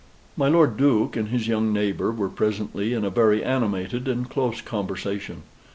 [0.35, 4.59] My Lord Duke and his young neighbor were presently in a very animated and close
[4.59, 5.43] conversation.